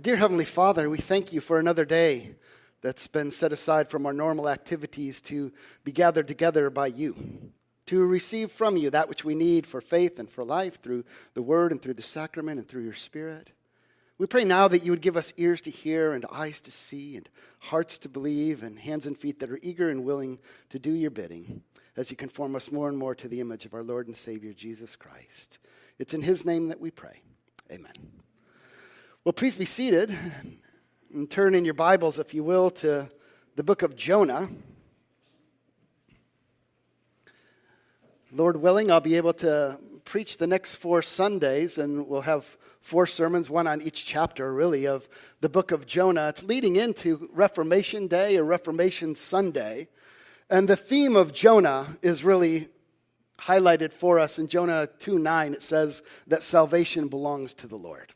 [0.00, 2.34] Dear Heavenly Father, we thank you for another day
[2.82, 5.52] that's been set aside from our normal activities to
[5.84, 7.52] be gathered together by you,
[7.86, 11.04] to receive from you that which we need for faith and for life through
[11.34, 13.52] the Word and through the sacrament and through your Spirit.
[14.18, 17.16] We pray now that you would give us ears to hear and eyes to see
[17.16, 17.28] and
[17.60, 20.40] hearts to believe and hands and feet that are eager and willing
[20.70, 21.62] to do your bidding
[21.96, 24.52] as you conform us more and more to the image of our Lord and Savior
[24.52, 25.60] Jesus Christ.
[26.00, 27.22] It's in his name that we pray.
[27.70, 28.23] Amen.
[29.24, 30.14] Well, please be seated
[31.10, 33.08] and turn in your Bibles, if you will, to
[33.56, 34.50] the book of Jonah.
[38.30, 43.06] Lord willing, I'll be able to preach the next four Sundays, and we'll have four
[43.06, 45.08] sermons, one on each chapter, really, of
[45.40, 46.28] the book of Jonah.
[46.28, 49.88] It's leading into Reformation Day or Reformation Sunday.
[50.50, 52.68] And the theme of Jonah is really
[53.38, 55.54] highlighted for us in Jonah 2 9.
[55.54, 58.14] It says that salvation belongs to the Lord.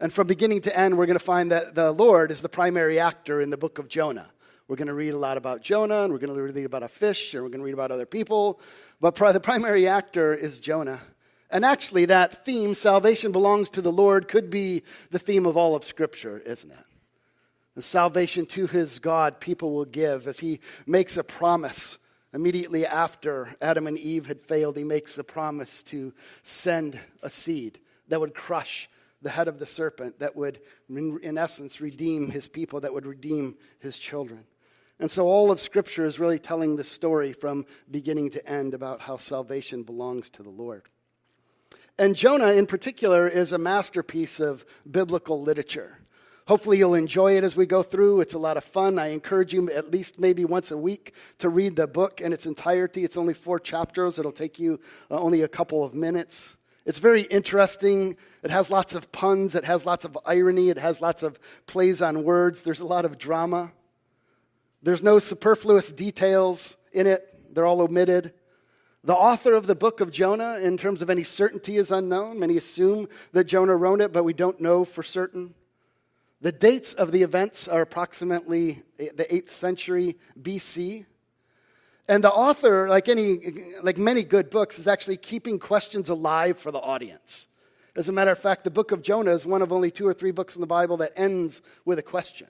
[0.00, 2.98] And from beginning to end, we're going to find that the Lord is the primary
[2.98, 4.30] actor in the book of Jonah.
[4.66, 6.88] We're going to read a lot about Jonah, and we're going to read about a
[6.88, 8.60] fish, and we're going to read about other people.
[8.98, 11.02] But the primary actor is Jonah.
[11.50, 15.76] And actually, that theme, salvation belongs to the Lord, could be the theme of all
[15.76, 16.84] of Scripture, isn't it?
[17.74, 21.98] The salvation to his God people will give as he makes a promise.
[22.32, 27.80] Immediately after Adam and Eve had failed, he makes a promise to send a seed
[28.08, 28.88] that would crush
[29.22, 33.56] the head of the serpent that would, in essence, redeem his people, that would redeem
[33.78, 34.44] his children.
[34.98, 39.00] And so all of Scripture is really telling the story from beginning to end about
[39.00, 40.82] how salvation belongs to the Lord.
[41.98, 45.98] And Jonah, in particular, is a masterpiece of biblical literature.
[46.46, 48.20] Hopefully, you'll enjoy it as we go through.
[48.20, 48.98] It's a lot of fun.
[48.98, 52.44] I encourage you at least maybe once a week to read the book in its
[52.44, 53.04] entirety.
[53.04, 56.56] It's only four chapters, it'll take you uh, only a couple of minutes.
[56.86, 58.16] It's very interesting.
[58.42, 62.00] It has lots of puns, it has lots of irony, it has lots of plays
[62.00, 62.62] on words.
[62.62, 63.72] There's a lot of drama.
[64.82, 68.32] There's no superfluous details in it, they're all omitted.
[69.04, 72.38] The author of the book of Jonah, in terms of any certainty, is unknown.
[72.38, 75.54] Many assume that Jonah wrote it, but we don't know for certain.
[76.42, 81.06] The dates of the events are approximately the 8th century BC.
[82.10, 83.38] And the author, like, any,
[83.84, 87.46] like many good books, is actually keeping questions alive for the audience.
[87.94, 90.12] As a matter of fact, the book of Jonah is one of only two or
[90.12, 92.48] three books in the Bible that ends with a question.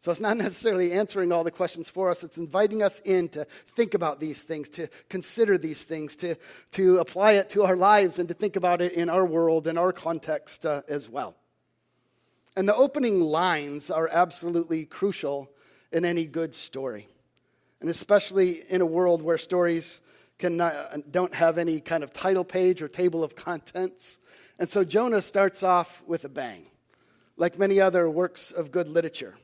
[0.00, 3.44] So it's not necessarily answering all the questions for us, it's inviting us in to
[3.44, 6.34] think about these things, to consider these things, to,
[6.72, 9.78] to apply it to our lives, and to think about it in our world, in
[9.78, 11.36] our context uh, as well.
[12.56, 15.48] And the opening lines are absolutely crucial
[15.92, 17.06] in any good story
[17.80, 20.00] and especially in a world where stories
[20.42, 24.18] not, don't have any kind of title page or table of contents.
[24.58, 26.66] And so Jonah starts off with a bang,
[27.36, 29.36] like many other works of good literature.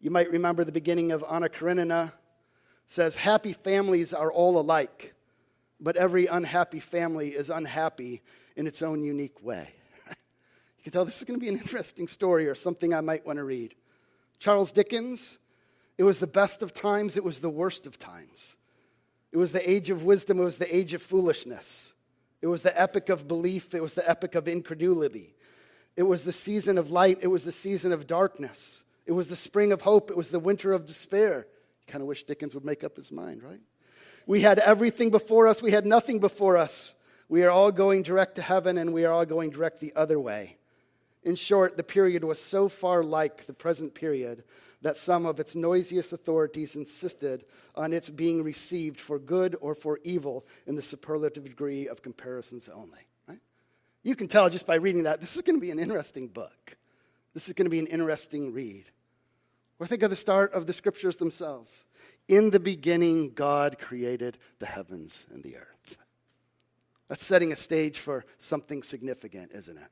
[0.00, 2.12] You might remember the beginning of Anna Karenina
[2.86, 5.14] says, Happy families are all alike,
[5.80, 8.22] but every unhappy family is unhappy
[8.56, 9.70] in its own unique way.
[10.08, 13.26] you can tell this is going to be an interesting story or something I might
[13.26, 13.74] want to read.
[14.38, 15.38] Charles Dickens
[15.98, 18.56] it was the best of times, it was the worst of times.
[19.32, 21.92] It was the age of wisdom, it was the age of foolishness.
[22.40, 25.34] It was the epic of belief, it was the epic of incredulity.
[25.96, 28.84] It was the season of light, it was the season of darkness.
[29.04, 31.48] It was the spring of hope, it was the winter of despair.
[31.88, 33.60] Kind of wish Dickens would make up his mind, right?
[34.24, 36.94] We had everything before us, we had nothing before us.
[37.28, 40.18] We are all going direct to heaven, and we are all going direct the other
[40.18, 40.56] way.
[41.24, 44.44] In short, the period was so far like the present period
[44.82, 47.44] that some of its noisiest authorities insisted
[47.74, 52.68] on its being received for good or for evil in the superlative degree of comparisons
[52.68, 53.00] only.
[53.26, 53.40] Right?
[54.04, 56.76] You can tell just by reading that this is going to be an interesting book.
[57.34, 58.84] This is going to be an interesting read.
[59.80, 61.84] Or think of the start of the scriptures themselves.
[62.28, 65.98] In the beginning, God created the heavens and the earth.
[67.08, 69.88] That's setting a stage for something significant, isn't it?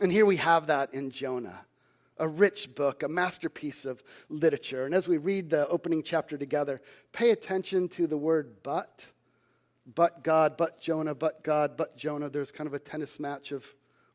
[0.00, 1.66] And here we have that in Jonah
[2.18, 4.84] a rich book, a masterpiece of literature.
[4.84, 6.80] And as we read the opening chapter together,
[7.12, 9.06] pay attention to the word but.
[9.92, 12.30] But God, but Jonah, but God, but Jonah.
[12.30, 13.66] There's kind of a tennis match of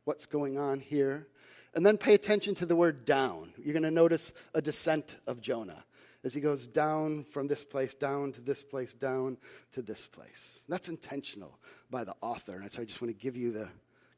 [0.06, 1.28] what's going on here.
[1.76, 3.54] And then pay attention to the word down.
[3.58, 5.86] You're going to notice a descent of Jonah
[6.24, 9.38] as he goes down from this place, down to this place, down
[9.74, 10.60] to this place.
[10.68, 11.60] That's intentional
[11.90, 12.60] by the author.
[12.60, 13.70] And so I just want to give you the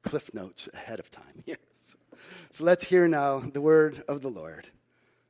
[0.03, 1.57] cliff notes ahead of time here.
[2.51, 4.67] So let's hear now the word of the Lord.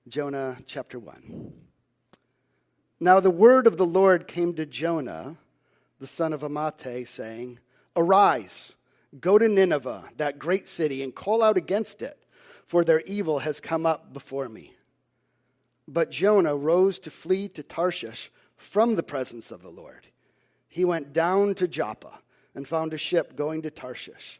[0.07, 1.53] Jonah chapter 1.
[2.99, 5.37] Now the word of the Lord came to Jonah,
[5.99, 7.59] the son of Amittai, saying,
[7.95, 8.75] Arise,
[9.19, 12.17] go to Nineveh, that great city, and call out against it,
[12.65, 14.73] for their evil has come up before me.
[15.87, 20.07] But Jonah rose to flee to Tarshish from the presence of the Lord.
[20.67, 22.19] He went down to Joppa
[22.55, 24.39] and found a ship going to Tarshish.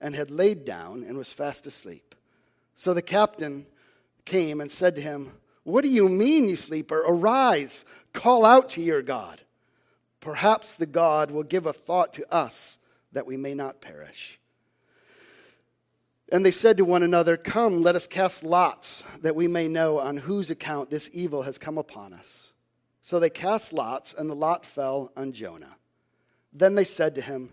[0.00, 2.14] and had laid down and was fast asleep.
[2.76, 3.66] So the captain
[4.24, 5.32] came and said to him,
[5.62, 7.00] What do you mean, you sleeper?
[7.06, 9.40] Arise, call out to your God.
[10.20, 12.78] Perhaps the God will give a thought to us
[13.12, 14.38] that we may not perish.
[16.32, 20.00] And they said to one another, Come, let us cast lots, that we may know
[20.00, 22.52] on whose account this evil has come upon us.
[23.02, 25.76] So they cast lots, and the lot fell on Jonah.
[26.52, 27.52] Then they said to him,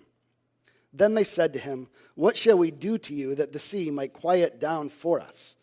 [0.93, 4.13] Then they said to him, What shall we do to you that the sea might
[4.13, 5.55] quiet down for us?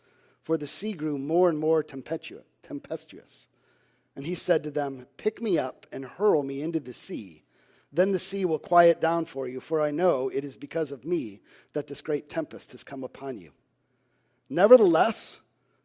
[0.43, 3.47] For the sea grew more and more tempestuous.
[4.15, 7.43] And he said to them, Pick me up and hurl me into the sea.
[7.91, 11.05] Then the sea will quiet down for you, for I know it is because of
[11.05, 11.41] me
[11.73, 13.51] that this great tempest has come upon you.
[14.49, 15.41] Nevertheless,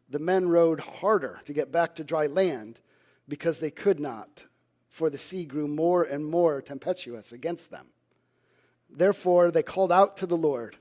[0.09, 2.79] the men rowed harder to get back to dry land
[3.27, 4.45] because they could not,
[4.89, 7.87] for the sea grew more and more tempestuous against them.
[8.95, 10.77] Therefore, they called out to the Lord,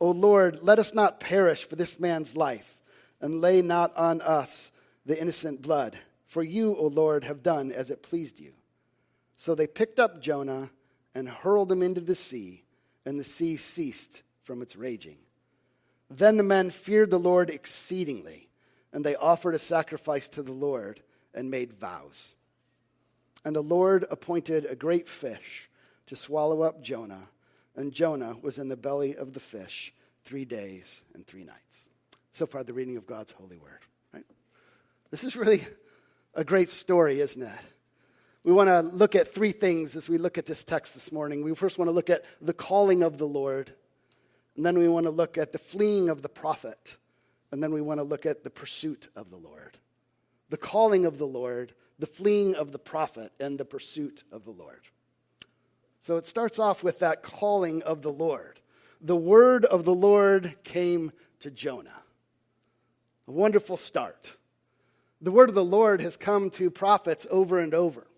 [0.00, 2.80] O Lord, let us not perish for this man's life,
[3.20, 4.72] and lay not on us
[5.06, 5.96] the innocent blood.
[6.26, 8.52] For you, O Lord, have done as it pleased you.
[9.36, 10.70] So they picked up Jonah
[11.14, 12.64] and hurled him into the sea,
[13.04, 15.18] and the sea ceased from its raging.
[16.10, 18.48] Then the men feared the Lord exceedingly,
[18.92, 21.00] and they offered a sacrifice to the Lord
[21.34, 22.34] and made vows.
[23.44, 25.68] And the Lord appointed a great fish
[26.06, 27.28] to swallow up Jonah,
[27.76, 29.92] and Jonah was in the belly of the fish
[30.24, 31.88] three days and three nights.
[32.32, 33.80] So far, the reading of God's holy word.
[34.12, 34.24] Right?
[35.10, 35.62] This is really
[36.34, 37.58] a great story, isn't it?
[38.44, 41.44] We want to look at three things as we look at this text this morning.
[41.44, 43.72] We first want to look at the calling of the Lord.
[44.56, 46.96] And then we want to look at the fleeing of the prophet.
[47.52, 49.78] And then we want to look at the pursuit of the Lord.
[50.48, 54.50] The calling of the Lord, the fleeing of the prophet, and the pursuit of the
[54.50, 54.80] Lord.
[56.02, 58.60] So it starts off with that calling of the Lord.
[59.00, 62.02] The word of the Lord came to Jonah.
[63.28, 64.36] A wonderful start.
[65.20, 68.08] The word of the Lord has come to prophets over and over,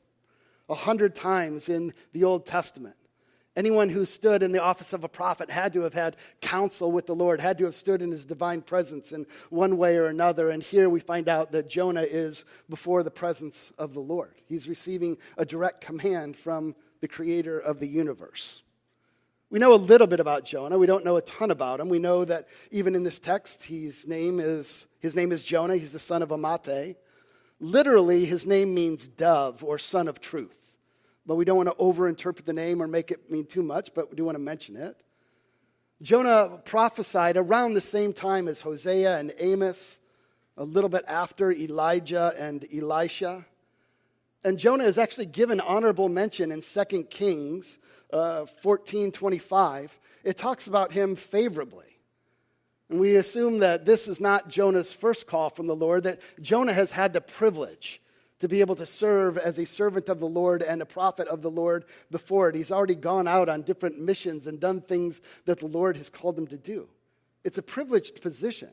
[0.71, 2.97] a hundred times in the Old Testament.
[3.55, 7.05] Anyone who stood in the office of a prophet had to have had counsel with
[7.05, 10.49] the Lord, had to have stood in his divine presence in one way or another.
[10.49, 14.33] And here we find out that Jonah is before the presence of the Lord.
[14.47, 18.63] He's receiving a direct command from the creator of the universe.
[19.51, 20.79] We know a little bit about Jonah.
[20.79, 21.89] We don't know a ton about him.
[21.89, 25.77] We know that even in this text, his name is, his name is Jonah.
[25.77, 26.97] He's the son of Amittai.
[27.61, 30.65] Literally, his name means dove or son of truth
[31.27, 34.11] but we don't want to overinterpret the name or make it mean too much, but
[34.11, 34.97] we do want to mention it.
[36.03, 40.01] Jonah prophesied around the same time as Hosea and Amos,
[40.57, 43.47] a little bit after Elijah and Elisha.
[44.45, 47.79] And Jonah is actually given honorable mention in 2 Kings
[48.13, 49.99] uh, 14 25.
[50.23, 51.87] It talks about him favorably.
[52.91, 56.75] And we assume that this is not Jonah's first call from the Lord, that Jonah
[56.75, 58.01] has had the privilege
[58.41, 61.41] to be able to serve as a servant of the Lord and a prophet of
[61.41, 62.55] the Lord before it.
[62.55, 66.39] He's already gone out on different missions and done things that the Lord has called
[66.39, 66.89] him to do.
[67.43, 68.71] It's a privileged position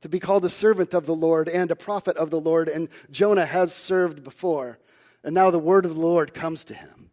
[0.00, 2.88] to be called a servant of the Lord and a prophet of the Lord, and
[3.10, 4.78] Jonah has served before.
[5.24, 7.10] And now the word of the Lord comes to him.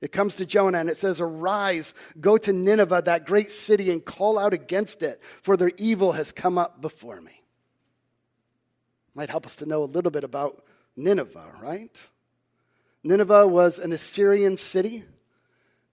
[0.00, 4.04] It comes to Jonah and it says, Arise, go to Nineveh, that great city, and
[4.04, 7.42] call out against it, for their evil has come up before me.
[9.14, 10.62] Might help us to know a little bit about
[10.96, 11.98] Nineveh, right?
[13.02, 15.04] Nineveh was an Assyrian city.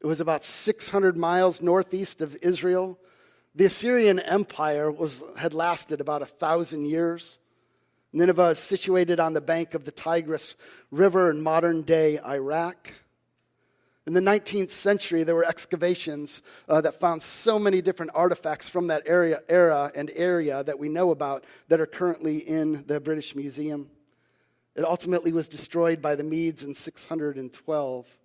[0.01, 3.00] It was about 600 miles northeast of Israel.
[3.55, 7.39] The Assyrian Empire was, had lasted about a thousand years.
[8.13, 10.55] Nineveh is situated on the bank of the Tigris
[10.91, 12.93] River in modern day Iraq.
[14.05, 18.88] In the 19th century, there were excavations uh, that found so many different artifacts from
[18.88, 23.36] that area, era and area that we know about that are currently in the British
[23.36, 23.89] Museum.
[24.75, 28.17] It ultimately was destroyed by the Medes in 612.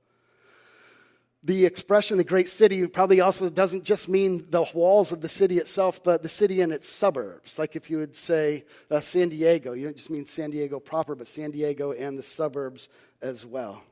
[1.45, 5.59] The expression, the great city, probably also doesn't just mean the walls of the city
[5.59, 7.61] itself, but the city and its suburbs.
[7.61, 11.14] Like if you would say uh, San Diego, you don't just mean San Diego proper,
[11.14, 12.88] but San Diego and the suburbs
[13.23, 13.83] as well.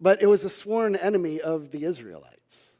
[0.00, 2.72] But it was a sworn enemy of the Israelites.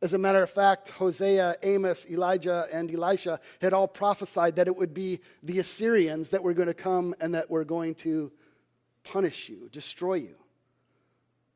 [0.00, 4.76] As a matter of fact, Hosea, Amos, Elijah, and Elisha had all prophesied that it
[4.76, 8.32] would be the Assyrians that were going to come and that were going to
[9.02, 10.36] punish you, destroy you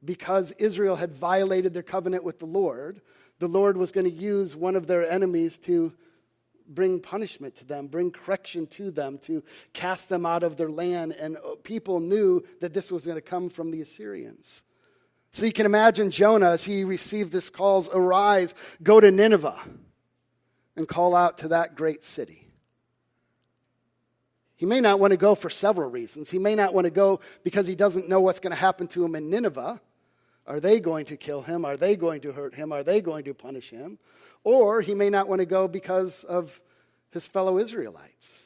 [0.04, 3.00] because Israel had violated their covenant with the Lord,
[3.38, 5.92] the Lord was going to use one of their enemies to
[6.68, 11.12] bring punishment to them, bring correction to them, to cast them out of their land.
[11.12, 14.64] And uh, people knew that this was going to come from the Assyrians.
[15.32, 19.58] So you can imagine Jonah as he received this calls, arise, go to Nineveh
[20.76, 22.46] and call out to that great city.
[24.56, 26.30] He may not want to go for several reasons.
[26.30, 29.04] He may not want to go because he doesn't know what's going to happen to
[29.04, 29.80] him in Nineveh.
[30.48, 31.66] Are they going to kill him?
[31.66, 32.72] Are they going to hurt him?
[32.72, 33.98] Are they going to punish him?
[34.44, 36.60] Or he may not want to go because of
[37.10, 38.44] his fellow Israelites.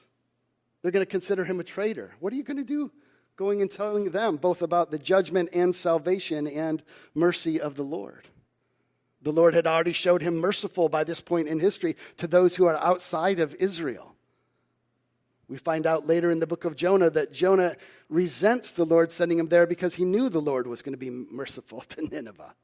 [0.83, 2.11] They're going to consider him a traitor.
[2.19, 2.91] What are you going to do
[3.37, 6.83] going and telling them both about the judgment and salvation and
[7.15, 8.27] mercy of the Lord?
[9.23, 12.67] The Lord had already showed him merciful by this point in history to those who
[12.67, 14.12] are outside of Israel.
[15.53, 17.77] We find out later in the book of Jonah that Jonah
[18.09, 21.11] resents the Lord sending him there because he knew the Lord was going to be
[21.11, 22.55] merciful to Nineveh.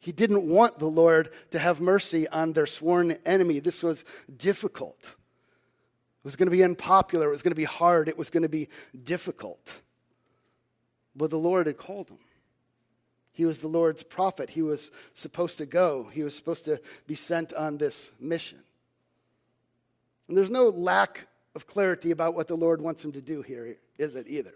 [0.00, 3.60] He didn't want the Lord to have mercy on their sworn enemy.
[3.60, 4.04] This was
[4.36, 4.98] difficult.
[5.04, 7.28] It was going to be unpopular.
[7.28, 8.08] It was going to be hard.
[8.08, 8.68] It was going to be
[9.04, 9.80] difficult.
[11.14, 12.18] But the Lord had called him.
[13.30, 14.50] He was the Lord's prophet.
[14.50, 18.58] He was supposed to go, he was supposed to be sent on this mission.
[20.26, 23.76] And there's no lack of clarity about what the Lord wants him to do here,
[23.98, 24.54] is it either?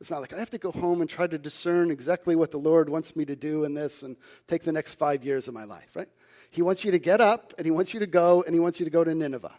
[0.00, 2.58] It's not like I have to go home and try to discern exactly what the
[2.58, 4.16] Lord wants me to do in this and
[4.48, 6.08] take the next five years of my life, right?
[6.50, 8.80] He wants you to get up and he wants you to go and he wants
[8.80, 9.52] you to go to Nineveh.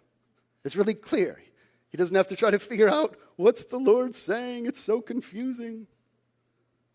[0.65, 1.41] It's really clear.
[1.89, 4.65] He doesn't have to try to figure out what's the Lord saying.
[4.65, 5.87] It's so confusing.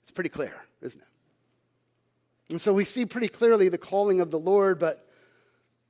[0.02, 1.06] It's pretty clear, isn't it?
[2.50, 5.08] And so we see pretty clearly the calling of the Lord, but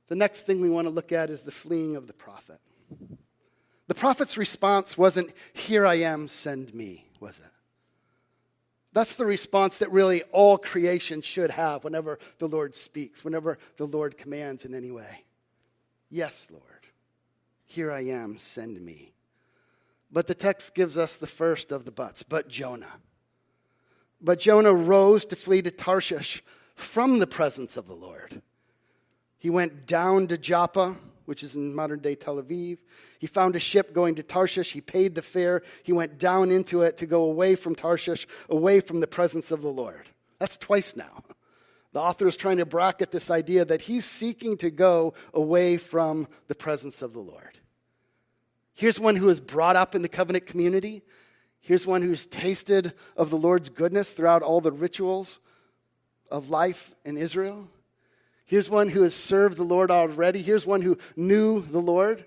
[0.07, 2.59] the next thing we want to look at is the fleeing of the prophet.
[3.89, 7.51] The prophet's response wasn't, Here I am, send me, was it?
[8.93, 13.87] That's the response that really all creation should have whenever the Lord speaks, whenever the
[13.87, 15.23] Lord commands in any way.
[16.07, 16.63] Yes, Lord,
[17.65, 19.11] here I am, send me.
[20.11, 22.93] But the text gives us the first of the buts, but Jonah.
[24.21, 26.43] But Jonah rose to flee to Tarshish
[26.75, 28.43] from the presence of the Lord.
[29.39, 30.95] He went down to Joppa
[31.29, 32.79] which is in modern day Tel Aviv.
[33.19, 34.71] He found a ship going to Tarshish.
[34.71, 35.61] He paid the fare.
[35.83, 39.61] He went down into it to go away from Tarshish, away from the presence of
[39.61, 40.09] the Lord.
[40.39, 41.23] That's twice now.
[41.93, 46.27] The author is trying to bracket this idea that he's seeking to go away from
[46.47, 47.59] the presence of the Lord.
[48.73, 51.03] Here's one who is brought up in the covenant community.
[51.59, 55.39] Here's one who's tasted of the Lord's goodness throughout all the rituals
[56.31, 57.67] of life in Israel.
[58.49, 60.41] Here's one who has served the Lord already.
[60.41, 62.25] Here's one who knew the Lord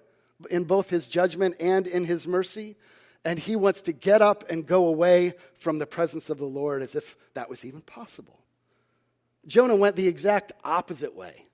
[0.52, 2.76] in both his judgment and in his mercy.
[3.24, 6.80] And he wants to get up and go away from the presence of the Lord
[6.80, 8.38] as if that was even possible.
[9.48, 11.46] Jonah went the exact opposite way.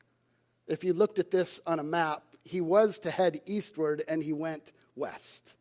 [0.67, 4.35] If you looked at this on a map, he was to head eastward and he
[4.35, 5.55] went west.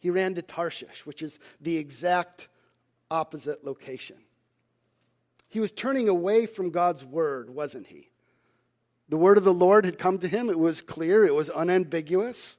[0.00, 2.48] He ran to Tarshish, which is the exact
[3.12, 4.16] opposite location.
[5.48, 8.10] He was turning away from God's word, wasn't he?
[9.10, 10.48] The word of the Lord had come to him.
[10.48, 12.58] It was clear, it was unambiguous.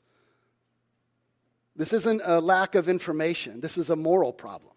[1.77, 4.73] This isn't a lack of information, this is a moral problem.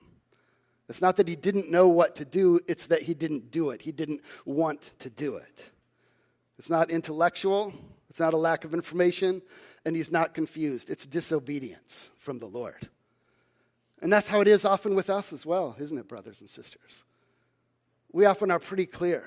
[0.89, 3.83] It's not that he didn't know what to do, it's that he didn't do it.
[3.83, 5.65] He didn't want to do it.
[6.59, 7.73] It's not intellectual,
[8.09, 9.43] it's not a lack of information,
[9.85, 10.91] and he's not confused.
[10.91, 12.89] It's disobedience from the Lord.
[14.01, 17.05] And that's how it is often with us as well, isn't it, brothers and sisters?
[18.13, 19.25] We often are pretty clear.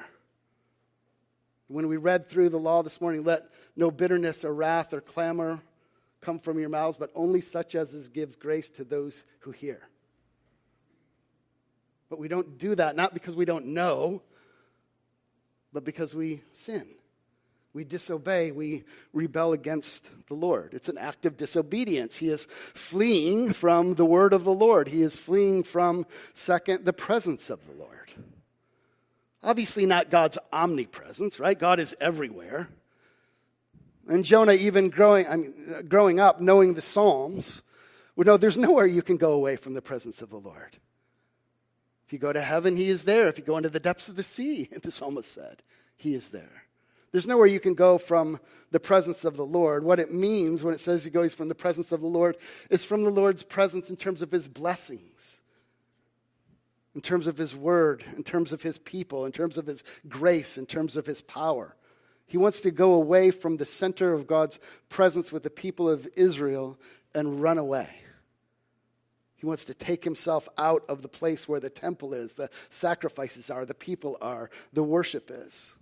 [1.67, 5.61] When we read through the law this morning, let no bitterness or wrath or clamor
[6.21, 9.81] come from your mouths, but only such as gives grace to those who hear.
[12.09, 14.21] But we don't do that, not because we don't know,
[15.73, 16.87] but because we sin.
[17.73, 20.73] We disobey, we rebel against the Lord.
[20.73, 22.15] It's an act of disobedience.
[22.15, 24.87] He is fleeing from the word of the Lord.
[24.87, 28.11] He is fleeing from, second, the presence of the Lord.
[29.43, 31.57] Obviously, not God's omnipresence, right?
[31.57, 32.69] God is everywhere.
[34.07, 37.61] And Jonah, even growing, I mean, uh, growing up, knowing the Psalms,
[38.15, 40.77] would know there's nowhere you can go away from the presence of the Lord.
[42.05, 43.27] If you go to heaven, he is there.
[43.27, 45.61] If you go into the depths of the sea, the psalmist said,
[45.97, 46.63] he is there.
[47.11, 48.39] There's nowhere you can go from
[48.71, 49.83] the presence of the Lord.
[49.83, 52.37] What it means when it says he goes from the presence of the Lord
[52.69, 55.41] is from the Lord's presence in terms of his blessings,
[56.97, 60.57] in terms of his word, in terms of his people, in terms of his grace,
[60.57, 61.75] in terms of his power.
[62.25, 66.07] He wants to go away from the center of God's presence with the people of
[66.15, 66.79] Israel
[67.13, 67.87] and run away.
[69.35, 73.51] He wants to take himself out of the place where the temple is, the sacrifices
[73.51, 75.75] are, the people are, the worship is.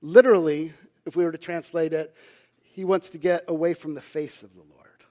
[0.00, 0.72] Literally,
[1.04, 2.16] if we were to translate it,
[2.62, 5.04] he wants to get away from the face of the Lord.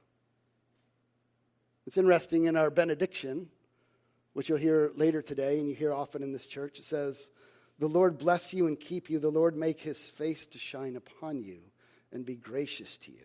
[1.86, 3.50] It's interesting in our benediction,
[4.34, 7.32] which you'll hear later today and you hear often in this church, it says,
[7.80, 9.20] The Lord bless you and keep you.
[9.20, 11.60] The Lord make his face to shine upon you
[12.12, 13.18] and be gracious to you.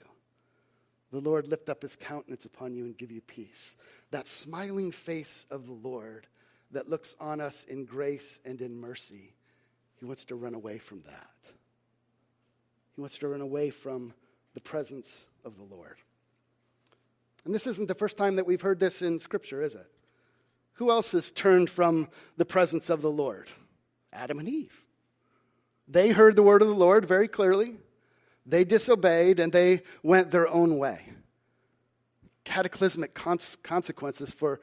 [1.12, 3.76] The Lord lift up his countenance upon you and give you peace.
[4.10, 6.26] That smiling face of the Lord
[6.72, 9.34] that looks on us in grace and in mercy,
[9.98, 11.52] he wants to run away from that.
[12.94, 14.14] He wants to run away from
[14.54, 15.96] the presence of the Lord.
[17.44, 19.86] And this isn't the first time that we've heard this in Scripture, is it?
[20.76, 23.49] Who else has turned from the presence of the Lord?
[24.12, 24.85] Adam and Eve.
[25.88, 27.76] They heard the word of the Lord very clearly.
[28.45, 31.00] They disobeyed and they went their own way.
[32.45, 34.61] Cataclysmic cons- consequences for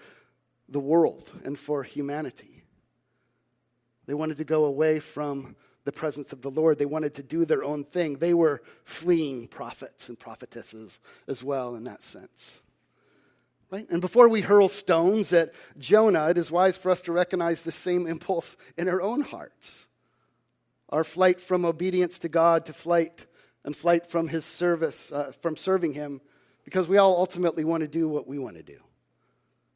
[0.70, 2.64] the world and for humanity.
[4.06, 5.56] They wanted to go away from
[5.86, 6.78] the presence of the Lord.
[6.78, 8.16] They wanted to do their own thing.
[8.16, 12.63] They were fleeing prophets and prophetesses as well, in that sense.
[13.74, 13.90] Right?
[13.90, 17.72] And before we hurl stones at Jonah, it is wise for us to recognize the
[17.72, 19.88] same impulse in our own hearts.
[20.90, 23.26] Our flight from obedience to God to flight
[23.66, 26.22] and flight from his service, uh, from serving him,
[26.64, 28.78] because we all ultimately want to do what we want to do.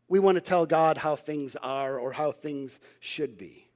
[0.07, 3.67] We want to tell God how things are or how things should be.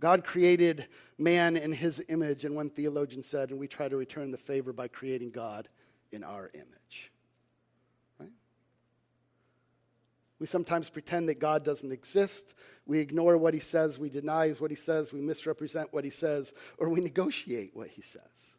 [0.00, 0.86] God created
[1.18, 4.72] man in his image, and one theologian said, and we try to return the favor
[4.72, 5.68] by creating God
[6.10, 7.12] in our image.
[8.18, 8.30] Right?
[10.40, 12.54] We sometimes pretend that God doesn't exist.
[12.86, 13.98] We ignore what he says.
[13.98, 15.12] We deny what he says.
[15.12, 18.56] We misrepresent what he says, or we negotiate what he says.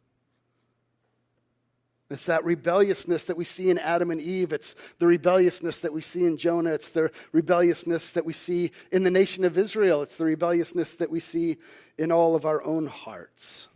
[2.08, 4.52] It's that rebelliousness that we see in Adam and Eve.
[4.52, 6.70] It's the rebelliousness that we see in Jonah.
[6.70, 10.02] It's the rebelliousness that we see in the nation of Israel.
[10.02, 11.56] It's the rebelliousness that we see
[11.98, 13.68] in all of our own hearts.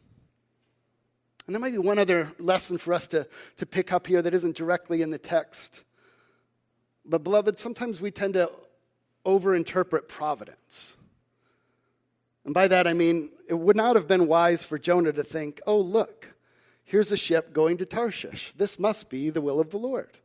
[1.47, 4.35] And there might be one other lesson for us to, to pick up here that
[4.35, 5.83] isn't directly in the text.
[7.09, 8.51] But, beloved, sometimes we tend to
[9.25, 10.97] overinterpret providence.
[12.45, 15.61] And by that I mean, it would not have been wise for Jonah to think,
[15.67, 16.37] oh, look,
[16.87, 18.53] Here's a ship going to Tarshish.
[18.57, 20.21] This must be the will of the Lord.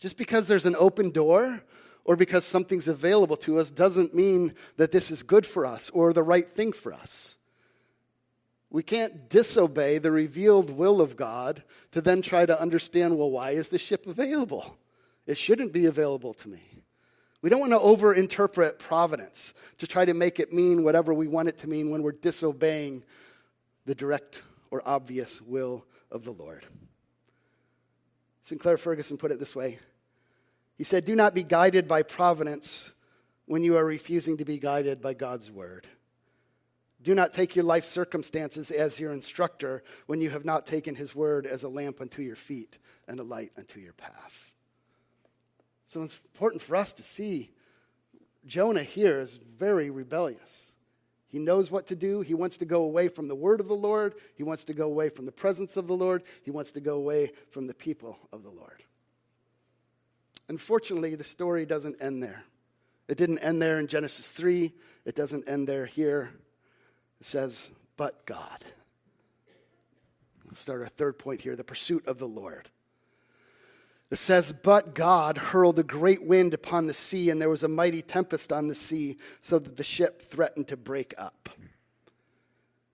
[0.00, 1.62] Just because there's an open door
[2.04, 6.12] or because something's available to us doesn't mean that this is good for us or
[6.12, 7.36] the right thing for us.
[8.70, 11.62] We can't disobey the revealed will of God
[11.92, 14.76] to then try to understand well, why is the ship available?
[15.26, 16.62] It shouldn't be available to me.
[17.42, 21.48] We don't want to overinterpret providence to try to make it mean whatever we want
[21.48, 23.04] it to mean when we're disobeying
[23.84, 26.64] the direct or obvious will of the Lord.
[28.42, 29.78] Sinclair Ferguson put it this way
[30.76, 32.92] He said, Do not be guided by providence
[33.46, 35.86] when you are refusing to be guided by God's word.
[37.02, 41.16] Do not take your life circumstances as your instructor when you have not taken his
[41.16, 44.51] word as a lamp unto your feet and a light unto your path.
[45.92, 47.50] So it's important for us to see
[48.46, 50.72] Jonah here is very rebellious.
[51.28, 52.22] He knows what to do.
[52.22, 54.14] He wants to go away from the word of the Lord.
[54.34, 56.22] He wants to go away from the presence of the Lord.
[56.44, 58.82] He wants to go away from the people of the Lord.
[60.48, 62.42] Unfortunately, the story doesn't end there.
[63.06, 64.72] It didn't end there in Genesis 3.
[65.04, 66.30] It doesn't end there here.
[67.20, 68.64] It says, but God.
[70.46, 72.70] We'll start our third point here the pursuit of the Lord.
[74.12, 77.68] It says, But God hurled a great wind upon the sea, and there was a
[77.68, 81.48] mighty tempest on the sea, so that the ship threatened to break up.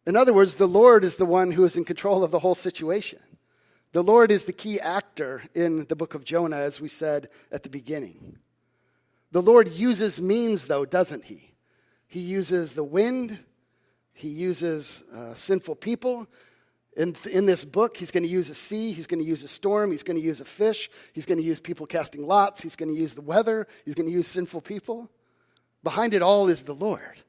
[0.07, 2.55] In other words, the Lord is the one who is in control of the whole
[2.55, 3.19] situation.
[3.91, 7.65] The Lord is the key actor in the book of Jonah, as we said at
[7.65, 8.39] the beginning.
[9.33, 11.53] The Lord uses means, though, doesn't he?
[12.07, 13.41] He uses the wind,
[14.13, 16.29] he uses uh, sinful people.
[16.99, 19.49] In, in this book, he's going to use a sea, he's going to use a
[19.49, 22.75] storm, he's going to use a fish, he's going to use people casting lots, he's
[22.75, 25.09] going to use the weather, he's going to use sinful people.
[25.85, 27.23] Behind it all is the Lord.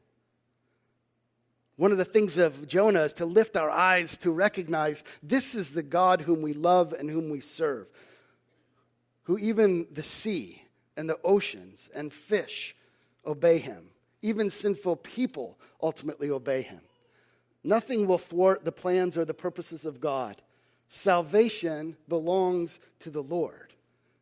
[1.75, 5.69] One of the things of Jonah is to lift our eyes to recognize this is
[5.69, 7.87] the God whom we love and whom we serve,
[9.25, 10.63] who even the sea
[10.97, 12.75] and the oceans and fish
[13.23, 13.91] obey him.
[14.23, 16.81] Even sinful people ultimately obey him.
[17.63, 20.41] Nothing will thwart the plans or the purposes of God.
[20.87, 23.73] Salvation belongs to the Lord,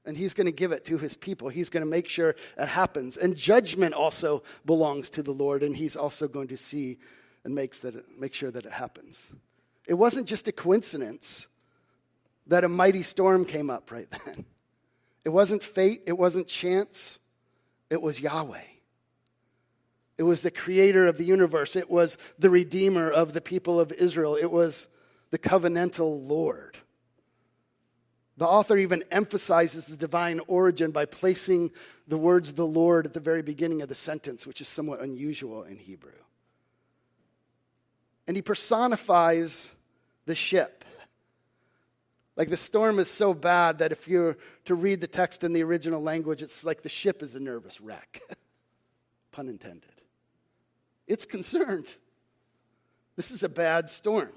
[0.06, 1.50] and he's going to give it to his people.
[1.50, 3.16] He's going to make sure it happens.
[3.16, 6.98] And judgment also belongs to the Lord, and he's also going to see
[7.44, 9.28] and makes that it, make sure that it happens.
[9.88, 11.48] It wasn't just a coincidence
[12.48, 14.46] that a mighty storm came up right then.
[15.24, 17.20] It wasn't fate, it wasn't chance,
[17.90, 18.60] it was Yahweh.
[20.18, 21.76] It was the creator of the universe.
[21.76, 24.36] It was the redeemer of the people of Israel.
[24.36, 24.88] It was
[25.30, 26.78] the covenantal Lord.
[28.38, 31.72] The author even emphasizes the divine origin by placing
[32.08, 35.64] the words the Lord at the very beginning of the sentence, which is somewhat unusual
[35.64, 36.12] in Hebrew.
[38.28, 39.74] And he personifies
[40.26, 40.86] the ship.
[42.36, 45.64] Like the storm is so bad that if you're to read the text in the
[45.64, 48.22] original language, it's like the ship is a nervous wreck.
[49.32, 49.97] Pun intended.
[51.08, 51.88] It's concerned.
[53.16, 54.30] This is a bad storm.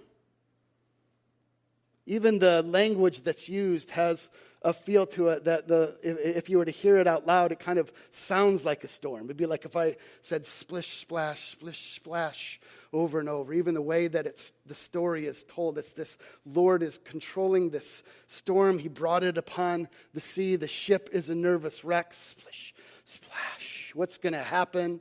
[2.06, 4.30] Even the language that's used has
[4.62, 7.59] a feel to it that the, if, you were to hear it out loud, it
[7.59, 9.24] kind of sounds like a storm.
[9.24, 12.61] It'd be like if I said splish, splash, splish, splash
[12.92, 13.54] over and over.
[13.54, 18.02] Even the way that it's, the story is told, it's this Lord is controlling this
[18.26, 18.78] storm.
[18.78, 20.56] He brought it upon the sea.
[20.56, 22.12] The ship is a nervous wreck.
[22.12, 23.92] Splish, splash.
[23.94, 25.00] What's going to happen?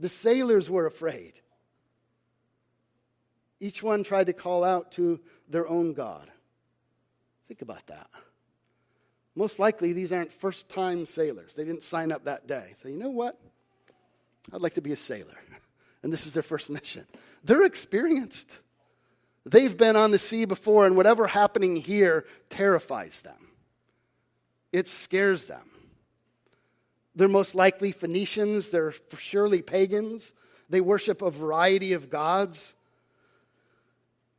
[0.00, 1.34] The sailors were afraid.
[3.60, 6.30] Each one tried to call out to their own God.
[7.46, 8.08] Think about that.
[9.34, 11.54] Most likely, these aren't first time sailors.
[11.54, 12.72] They didn't sign up that day.
[12.76, 13.38] Say, you know what?
[14.52, 15.36] I'd like to be a sailor.
[16.02, 17.04] And this is their first mission.
[17.44, 18.60] They're experienced.
[19.44, 23.48] They've been on the sea before, and whatever happening here terrifies them.
[24.72, 25.70] It scares them.
[27.14, 30.32] They're most likely Phoenicians, they're surely pagans.
[30.68, 32.74] They worship a variety of gods.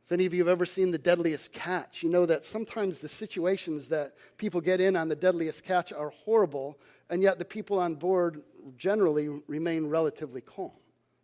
[0.06, 3.08] If any of you have ever seen The Deadliest Catch, you know that sometimes the
[3.08, 6.78] situations that people get in on The Deadliest Catch are horrible,
[7.10, 8.42] and yet the people on board
[8.76, 10.72] generally remain relatively calm.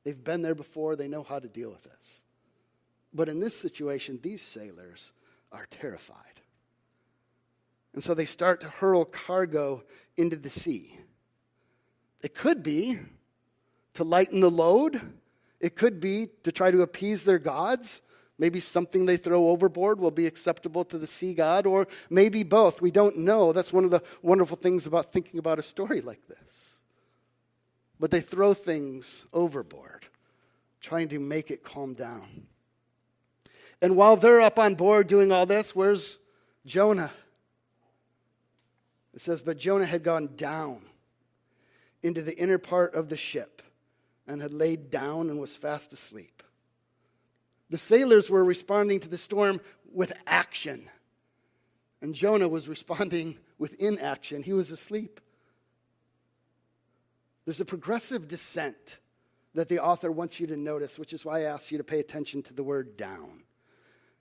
[0.04, 2.22] They've been there before, they know how to deal with this.
[3.12, 5.12] But in this situation, these sailors
[5.50, 6.16] are terrified.
[7.94, 9.82] And so they start to hurl cargo
[10.16, 10.98] into the sea.
[12.22, 12.98] It could be
[13.94, 15.00] to lighten the load,
[15.60, 18.02] it could be to try to appease their gods.
[18.40, 22.80] Maybe something they throw overboard will be acceptable to the sea god, or maybe both.
[22.80, 23.52] We don't know.
[23.52, 26.76] That's one of the wonderful things about thinking about a story like this.
[27.98, 30.06] But they throw things overboard,
[30.80, 32.46] trying to make it calm down.
[33.82, 36.20] And while they're up on board doing all this, where's
[36.64, 37.10] Jonah?
[39.14, 40.82] It says, But Jonah had gone down
[42.02, 43.62] into the inner part of the ship
[44.26, 46.42] and had laid down and was fast asleep.
[47.70, 49.60] The sailors were responding to the storm
[49.92, 50.88] with action,
[52.00, 54.42] and Jonah was responding with inaction.
[54.42, 55.20] He was asleep.
[57.44, 58.98] There's a progressive descent
[59.54, 61.98] that the author wants you to notice, which is why I asked you to pay
[61.98, 63.42] attention to the word down.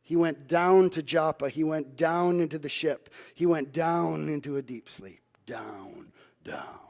[0.01, 1.49] He went down to Joppa.
[1.49, 3.13] He went down into the ship.
[3.35, 5.19] He went down into a deep sleep.
[5.45, 6.13] Down,
[6.45, 6.86] down.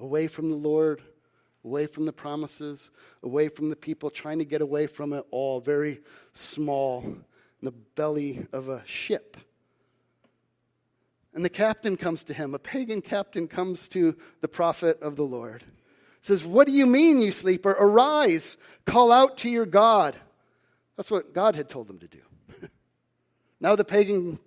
[0.00, 1.02] Away from the Lord,
[1.64, 2.90] away from the promises,
[3.22, 6.00] away from the people, trying to get away from it all, very
[6.32, 7.24] small, in
[7.62, 9.36] the belly of a ship.
[11.34, 12.54] And the captain comes to him.
[12.54, 15.62] A pagan captain comes to the prophet of the Lord.
[16.20, 17.70] Says, What do you mean, you sleeper?
[17.70, 18.56] Arise,
[18.86, 20.16] call out to your God.
[20.96, 22.18] That's what God had told them to do.
[23.60, 24.38] now the pagan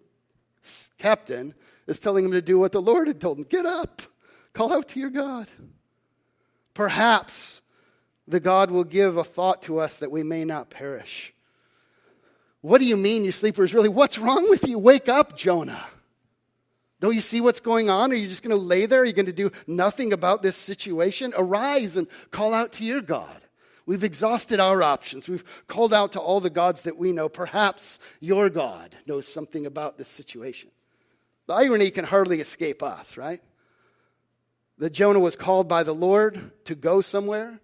[0.98, 1.54] captain
[1.88, 4.02] is telling him to do what the Lord had told him get up.
[4.54, 5.48] Call out to your God.
[6.74, 7.62] Perhaps
[8.28, 11.34] the God will give a thought to us that we may not perish.
[12.62, 13.74] What do you mean, you sleepers?
[13.74, 14.78] Really, what's wrong with you?
[14.78, 15.84] Wake up, Jonah.
[17.00, 18.12] Don't you see what's going on?
[18.12, 19.02] Are you just going to lay there?
[19.02, 21.34] Are you going to do nothing about this situation?
[21.36, 23.42] Arise and call out to your God.
[23.88, 25.28] We've exhausted our options.
[25.28, 27.28] We've called out to all the gods that we know.
[27.28, 30.70] Perhaps your God knows something about this situation.
[31.48, 33.42] The irony can hardly escape us, right?
[34.82, 37.60] That Jonah was called by the Lord to go somewhere.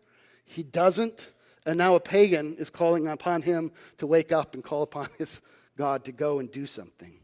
[0.45, 1.31] He doesn't,
[1.65, 5.41] and now a pagan is calling upon him to wake up and call upon his
[5.75, 7.19] God to go and do something.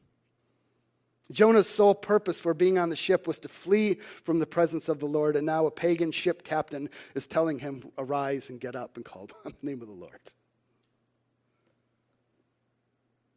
[1.32, 4.98] Jonah's sole purpose for being on the ship was to flee from the presence of
[4.98, 8.96] the Lord, and now a pagan ship captain is telling him, Arise and get up
[8.96, 10.20] and call upon the name of the Lord.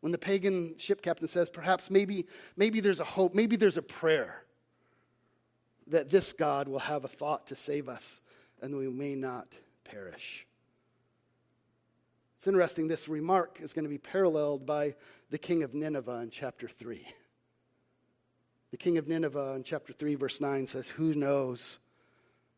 [0.01, 3.83] When the pagan ship captain says, Perhaps maybe, maybe there's a hope, maybe there's a
[3.83, 4.47] prayer
[5.89, 8.21] that this God will have a thought to save us
[8.61, 9.47] and we may not
[9.85, 10.47] perish.
[12.37, 14.95] It's interesting, this remark is going to be paralleled by
[15.31, 17.07] the king of Nineveh in chapter 3.
[18.71, 21.79] The king of Nineveh in chapter 3, verse 9 says, Who knows?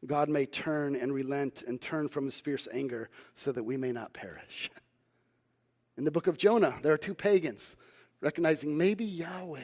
[0.07, 3.93] God may turn and relent and turn from his fierce anger so that we may
[3.93, 4.71] not perish.
[5.97, 7.77] In the book of Jonah, there are two pagans
[8.21, 9.59] recognizing maybe Yahweh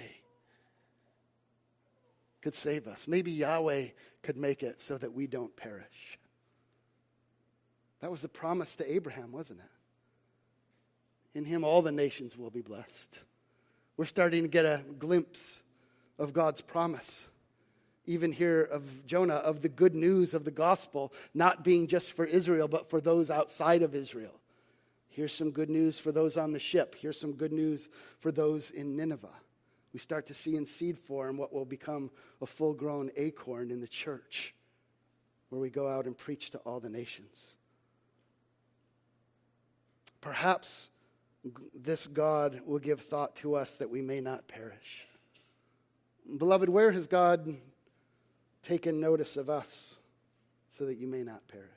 [2.44, 3.08] could save us.
[3.08, 3.86] Maybe Yahweh
[4.22, 6.18] could make it so that we don't perish.
[8.00, 11.38] That was the promise to Abraham, wasn't it?
[11.38, 13.22] In him, all the nations will be blessed.
[13.96, 15.62] We're starting to get a glimpse
[16.18, 17.28] of God's promise,
[18.04, 22.26] even here of Jonah, of the good news of the gospel, not being just for
[22.26, 24.38] Israel, but for those outside of Israel.
[25.08, 26.94] Here's some good news for those on the ship.
[27.00, 29.28] Here's some good news for those in Nineveh.
[29.94, 32.10] We start to see in seed form what will become
[32.42, 34.52] a full grown acorn in the church,
[35.48, 37.56] where we go out and preach to all the nations.
[40.20, 40.90] Perhaps
[41.72, 45.06] this God will give thought to us that we may not perish.
[46.38, 47.46] Beloved, where has God
[48.62, 49.98] taken notice of us
[50.70, 51.68] so that you may not perish?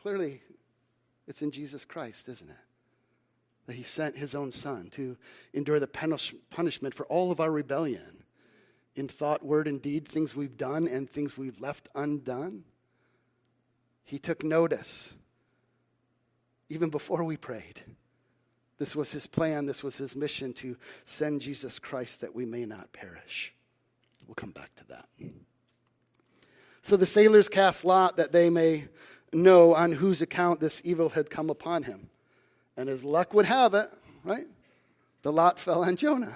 [0.00, 0.40] Clearly,
[1.28, 2.56] it's in Jesus Christ, isn't it?
[3.70, 5.16] That He sent His own Son to
[5.54, 8.24] endure the punish- punishment for all of our rebellion
[8.96, 12.64] in thought, word, and deed, things we've done and things we've left undone.
[14.02, 15.14] He took notice
[16.68, 17.80] even before we prayed.
[18.78, 22.64] This was his plan, this was his mission to send Jesus Christ that we may
[22.64, 23.54] not perish.
[24.26, 25.08] We'll come back to that.
[26.82, 28.88] So the sailors cast lot that they may
[29.32, 32.09] know on whose account this evil had come upon him.
[32.76, 33.90] And as luck would have it,
[34.24, 34.46] right?
[35.22, 36.34] The lot fell on Jonah.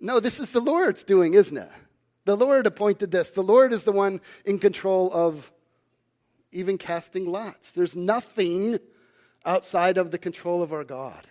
[0.00, 1.68] No, this is the Lord's doing, isn't it?
[2.24, 3.30] The Lord appointed this.
[3.30, 5.50] The Lord is the one in control of
[6.52, 7.72] even casting lots.
[7.72, 8.78] There's nothing
[9.44, 11.26] outside of the control of our God.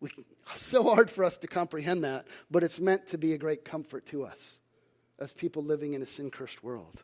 [0.00, 0.10] We,
[0.46, 4.06] so hard for us to comprehend that, but it's meant to be a great comfort
[4.06, 4.60] to us
[5.18, 7.02] as people living in a sin cursed world,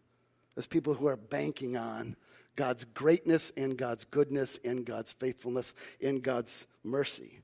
[0.57, 2.17] as people who are banking on
[2.57, 7.43] God's greatness and God's goodness and God's faithfulness and God's mercy.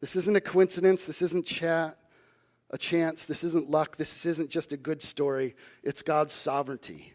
[0.00, 1.04] This isn't a coincidence.
[1.04, 1.98] This isn't chat,
[2.70, 3.26] a chance.
[3.26, 3.98] This isn't luck.
[3.98, 5.54] This isn't just a good story.
[5.82, 7.12] It's God's sovereignty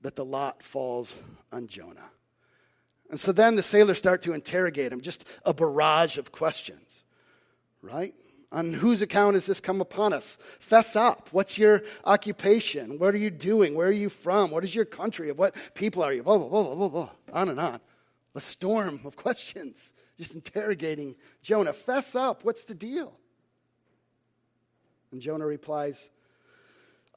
[0.00, 1.18] that the lot falls
[1.52, 2.10] on Jonah.
[3.10, 7.04] And so then the sailors start to interrogate him, just a barrage of questions,
[7.82, 8.14] right?
[8.54, 10.38] On whose account has this come upon us?
[10.60, 11.28] Fess up.
[11.32, 13.00] What's your occupation?
[13.00, 13.74] What are you doing?
[13.74, 14.52] Where are you from?
[14.52, 15.28] What is your country?
[15.28, 16.22] Of what people are you?
[16.22, 17.10] Blah, blah, blah, blah, blah, blah.
[17.32, 17.80] On and on.
[18.36, 21.72] A storm of questions, just interrogating Jonah.
[21.72, 22.44] Fess up.
[22.44, 23.18] What's the deal?
[25.10, 26.10] And Jonah replies,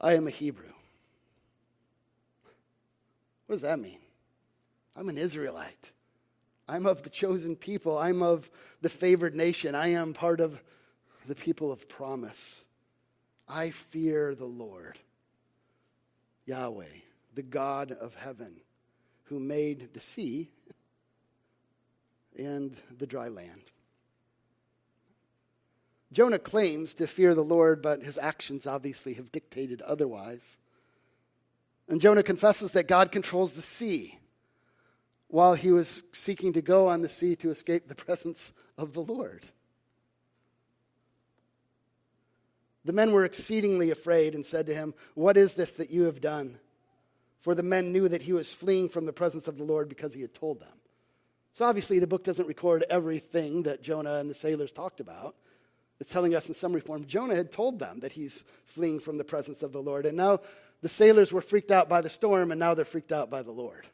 [0.00, 0.72] I am a Hebrew.
[3.46, 4.00] What does that mean?
[4.96, 5.92] I'm an Israelite.
[6.68, 7.96] I'm of the chosen people.
[7.96, 8.50] I'm of
[8.82, 9.76] the favored nation.
[9.76, 10.60] I am part of
[11.28, 12.66] the people of promise.
[13.46, 14.98] I fear the Lord,
[16.46, 16.86] Yahweh,
[17.34, 18.56] the God of heaven,
[19.24, 20.50] who made the sea
[22.36, 23.62] and the dry land.
[26.12, 30.56] Jonah claims to fear the Lord, but his actions obviously have dictated otherwise.
[31.88, 34.18] And Jonah confesses that God controls the sea
[35.26, 39.02] while he was seeking to go on the sea to escape the presence of the
[39.02, 39.44] Lord.
[42.88, 46.22] The men were exceedingly afraid and said to him, What is this that you have
[46.22, 46.58] done?
[47.38, 50.14] For the men knew that he was fleeing from the presence of the Lord because
[50.14, 50.72] he had told them.
[51.52, 55.36] So obviously, the book doesn't record everything that Jonah and the sailors talked about.
[56.00, 59.24] It's telling us in summary form Jonah had told them that he's fleeing from the
[59.24, 60.06] presence of the Lord.
[60.06, 60.40] And now
[60.80, 63.52] the sailors were freaked out by the storm, and now they're freaked out by the
[63.52, 63.86] Lord.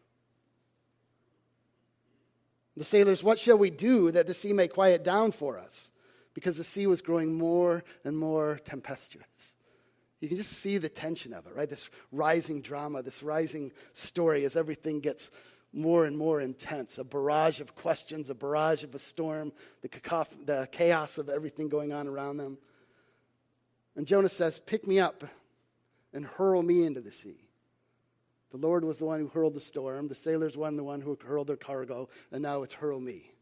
[2.77, 5.91] The sailors, what shall we do that the sea may quiet down for us?
[6.35, 9.55] Because the sea was growing more and more tempestuous.
[10.21, 11.69] You can just see the tension of it, right?
[11.69, 15.31] This rising drama, this rising story as everything gets
[15.73, 16.99] more and more intense.
[16.99, 19.89] A barrage of questions, a barrage of a storm, the,
[20.47, 22.59] the chaos of everything going on around them.
[23.97, 25.25] And Jonah says, Pick me up
[26.13, 27.45] and hurl me into the sea.
[28.51, 30.09] The Lord was the one who hurled the storm.
[30.09, 32.09] The sailors were the one who hurled their cargo.
[32.31, 33.34] And now it's hurl me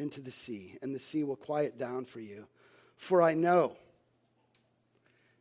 [0.00, 2.46] into the sea, and the sea will quiet down for you.
[2.96, 3.76] For I know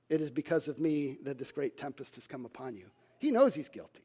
[0.09, 2.85] it is because of me that this great tempest has come upon you.
[3.17, 4.03] He knows he's guilty.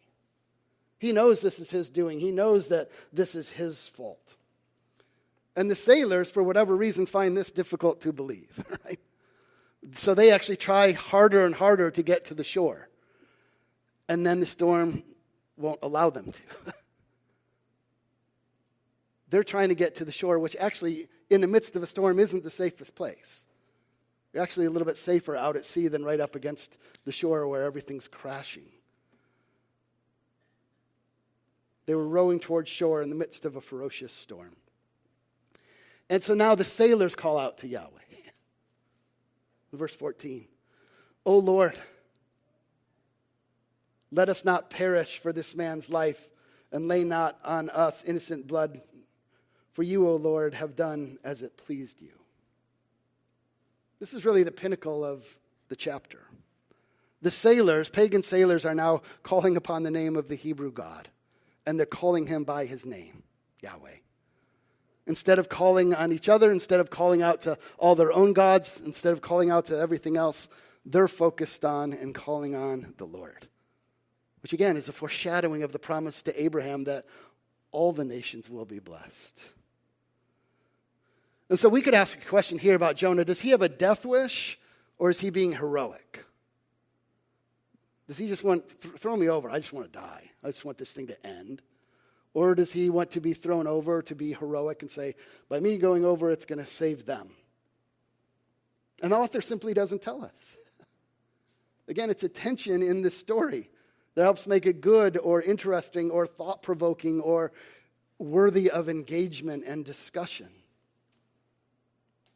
[0.98, 2.20] He knows this is his doing.
[2.20, 4.36] He knows that this is his fault.
[5.56, 9.00] And the sailors, for whatever reason, find this difficult to believe, right?
[9.94, 12.88] So they actually try harder and harder to get to the shore.
[14.08, 15.02] And then the storm
[15.56, 16.72] won't allow them to.
[19.34, 22.20] They're trying to get to the shore, which actually, in the midst of a storm,
[22.20, 23.46] isn't the safest place.
[24.32, 27.48] You're actually a little bit safer out at sea than right up against the shore
[27.48, 28.68] where everything's crashing.
[31.86, 34.54] They were rowing towards shore in the midst of a ferocious storm.
[36.08, 37.88] And so now the sailors call out to Yahweh.
[39.72, 40.46] Verse 14
[41.26, 41.76] O Lord,
[44.12, 46.28] let us not perish for this man's life,
[46.70, 48.80] and lay not on us innocent blood.
[49.74, 52.12] For you, O Lord, have done as it pleased you.
[53.98, 55.36] This is really the pinnacle of
[55.68, 56.20] the chapter.
[57.22, 61.08] The sailors, pagan sailors, are now calling upon the name of the Hebrew God,
[61.66, 63.24] and they're calling him by his name,
[63.62, 63.96] Yahweh.
[65.06, 68.80] Instead of calling on each other, instead of calling out to all their own gods,
[68.84, 70.48] instead of calling out to everything else,
[70.86, 73.48] they're focused on and calling on the Lord.
[74.40, 77.06] Which again is a foreshadowing of the promise to Abraham that
[77.72, 79.44] all the nations will be blessed.
[81.48, 84.04] And so we could ask a question here about Jonah Does he have a death
[84.04, 84.58] wish
[84.98, 86.24] or is he being heroic?
[88.06, 89.48] Does he just want, th- throw me over?
[89.50, 90.30] I just want to die.
[90.42, 91.62] I just want this thing to end.
[92.34, 95.14] Or does he want to be thrown over to be heroic and say,
[95.48, 97.30] by me going over, it's going to save them?
[99.02, 100.56] And the author simply doesn't tell us.
[101.88, 103.70] Again, it's a tension in this story
[104.14, 107.52] that helps make it good or interesting or thought provoking or
[108.18, 110.48] worthy of engagement and discussion.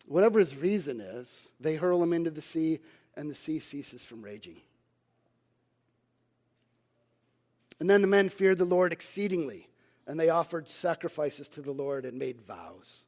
[0.08, 2.80] Whatever his reason is, they hurl him into the sea,
[3.14, 4.56] and the sea ceases from raging.
[7.78, 9.68] And then the men feared the Lord exceedingly,
[10.06, 13.04] and they offered sacrifices to the Lord and made vows.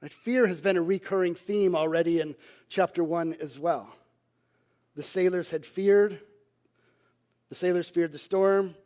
[0.00, 2.36] That fear has been a recurring theme already in
[2.68, 3.92] chapter 1 as well.
[4.94, 6.20] The sailors had feared.
[7.48, 8.76] The sailors feared the storm.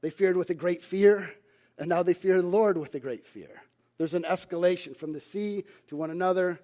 [0.00, 1.34] They feared with a great fear.
[1.78, 3.62] And now they fear the Lord with a great fear.
[3.98, 6.60] There's an escalation from the sea to one another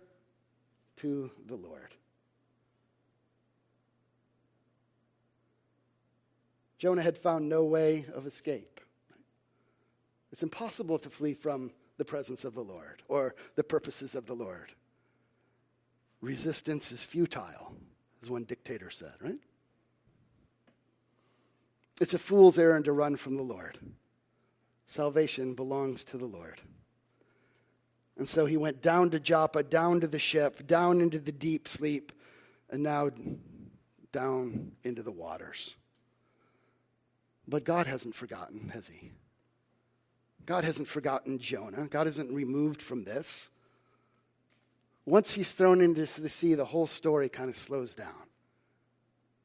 [0.96, 1.94] to the Lord.
[6.78, 8.80] Jonah had found no way of escape.
[10.30, 14.34] It's impossible to flee from the presence of the Lord or the purposes of the
[14.34, 14.72] Lord.
[16.20, 17.74] Resistance is futile,
[18.22, 19.38] as one dictator said, right?
[22.00, 23.78] It's a fool's errand to run from the Lord.
[24.86, 26.60] Salvation belongs to the Lord.
[28.16, 31.66] And so he went down to Joppa, down to the ship, down into the deep
[31.66, 32.12] sleep,
[32.70, 33.10] and now
[34.12, 35.74] down into the waters.
[37.46, 39.10] But God hasn't forgotten, has he?
[40.46, 41.88] God hasn't forgotten Jonah.
[41.88, 43.50] God isn't removed from this.
[45.06, 48.28] Once he's thrown into the sea, the whole story kind of slows down.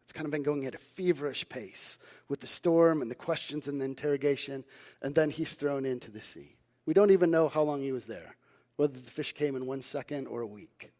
[0.03, 3.67] It's kind of been going at a feverish pace with the storm and the questions
[3.67, 4.63] and the interrogation,
[5.01, 6.55] and then he's thrown into the sea.
[6.85, 8.35] We don't even know how long he was there
[8.79, 10.93] whether the fish came in one second or a week.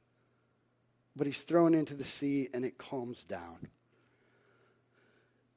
[1.15, 3.70] But he's thrown into the sea and it calms down.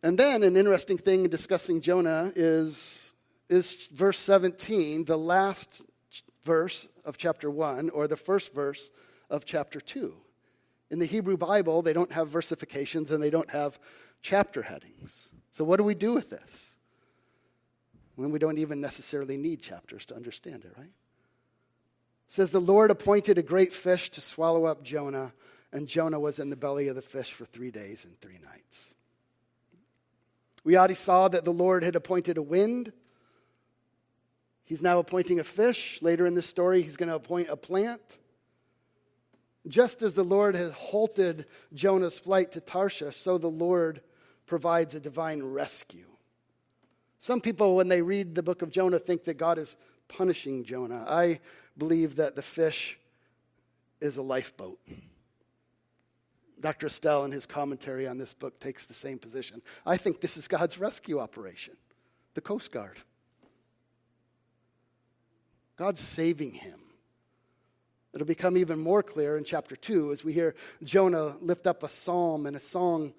[0.05, 3.13] And then an interesting thing in discussing Jonah is,
[3.49, 5.83] is verse 17, the last
[6.45, 8.93] verse of chapter 1, or the first verse
[9.29, 10.15] of chapter 2.
[10.93, 13.81] In the Hebrew Bible, they don't have versifications and they don't have
[14.23, 15.31] chapter headings.
[15.51, 16.71] So, what do we do with this?
[18.15, 20.93] When we don't even necessarily need chapters to understand it, right?
[22.33, 25.35] Says the Lord appointed a great fish to swallow up Jonah,
[25.71, 28.95] and Jonah was in the belly of the fish for three days and three nights.
[30.65, 32.95] We already saw that the Lord had appointed a wind.
[34.65, 36.01] He's now appointing a fish.
[36.01, 38.19] Later in the story, he's going to appoint a plant.
[39.69, 41.45] Just as the Lord has halted
[41.75, 44.01] Jonah's flight to Tarshish, so the Lord
[44.47, 46.07] provides a divine rescue.
[47.19, 49.77] Some people, when they read the book of Jonah, think that God is
[50.09, 51.05] punishing Jonah.
[51.07, 51.41] I
[51.77, 52.99] believe that the fish
[54.01, 54.79] is a lifeboat.
[56.61, 56.87] Dr.
[56.87, 59.63] Estelle, in his commentary on this book, takes the same position.
[59.85, 61.75] I think this is God's rescue operation,
[62.35, 62.99] the Coast Guard.
[65.77, 66.79] God's saving him.
[68.15, 70.55] It'll become even more clear in chapter 2 as we hear
[70.85, 73.15] Jonah lift up a psalm and a song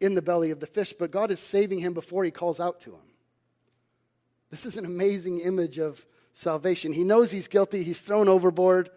[0.00, 2.80] in the belly of the fish, but God is saving him before he calls out
[2.80, 3.10] to him.
[4.50, 6.92] This is an amazing image of salvation.
[6.92, 8.90] He knows he's guilty, he's thrown overboard.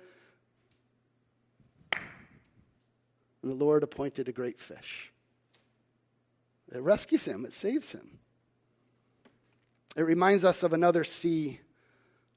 [1.91, 5.11] And the Lord appointed a great fish.
[6.71, 8.19] It rescues him, it saves him.
[9.95, 11.59] It reminds us of another sea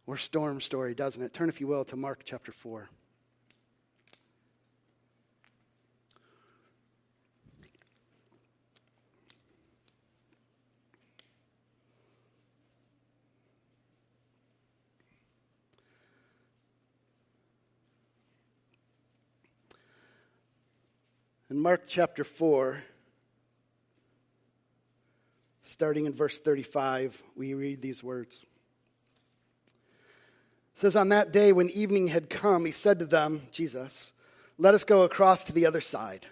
[0.07, 1.33] or storm story, doesn't it?
[1.33, 2.89] Turn, if you will, to Mark chapter 4.
[21.57, 22.83] In Mark chapter 4,
[25.63, 28.45] starting in verse 35, we read these words.
[29.67, 34.13] It says, On that day when evening had come, he said to them, Jesus,
[34.59, 36.27] let us go across to the other side.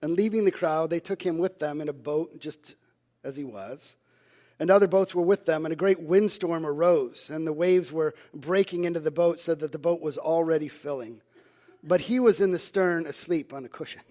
[0.00, 2.74] And leaving the crowd, they took him with them in a boat, just
[3.22, 3.96] as he was.
[4.58, 8.14] And other boats were with them, and a great windstorm arose, and the waves were
[8.32, 11.20] breaking into the boat so that the boat was already filling.
[11.84, 14.00] But he was in the stern asleep on a cushion.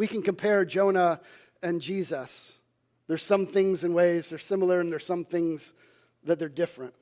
[0.00, 1.20] We can compare Jonah
[1.62, 2.56] and Jesus.
[3.06, 5.74] There's some things and ways they're similar, and there's some things
[6.24, 6.94] that they're different.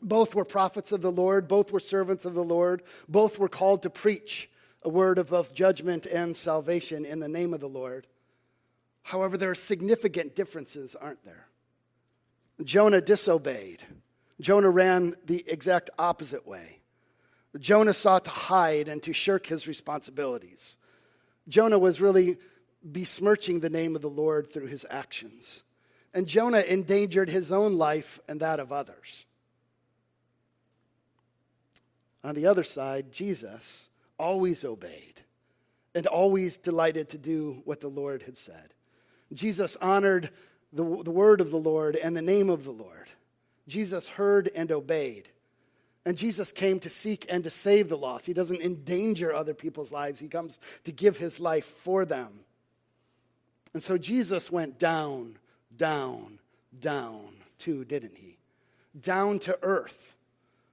[0.00, 3.82] Both were prophets of the Lord, both were servants of the Lord, both were called
[3.82, 4.48] to preach
[4.80, 8.06] a word of both judgment and salvation in the name of the Lord.
[9.02, 11.48] However, there are significant differences, aren't there?
[12.64, 13.82] Jonah disobeyed.
[14.40, 16.78] Jonah ran the exact opposite way.
[17.58, 20.78] Jonah sought to hide and to shirk his responsibilities.
[21.48, 22.36] Jonah was really
[22.82, 25.62] besmirching the name of the Lord through his actions.
[26.14, 29.24] And Jonah endangered his own life and that of others.
[32.24, 33.88] On the other side, Jesus
[34.18, 35.22] always obeyed
[35.94, 38.74] and always delighted to do what the Lord had said.
[39.32, 40.30] Jesus honored
[40.72, 43.08] the, the word of the Lord and the name of the Lord.
[43.66, 45.28] Jesus heard and obeyed.
[46.08, 48.24] And Jesus came to seek and to save the lost.
[48.24, 52.44] He doesn't endanger other people's lives, He comes to give His life for them.
[53.74, 55.36] And so Jesus went down,
[55.76, 56.38] down,
[56.80, 58.38] down too, didn't He?
[58.98, 60.16] Down to earth